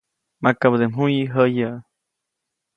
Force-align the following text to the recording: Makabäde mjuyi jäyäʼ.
Makabäde 0.43 0.85
mjuyi 0.91 1.19
jäyäʼ. 1.35 1.73